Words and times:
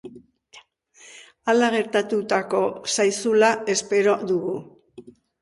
Hala 1.53 1.69
gertatuko 1.75 2.63
zaizula 2.97 3.53
espero 3.77 4.19
dugu. 4.33 4.57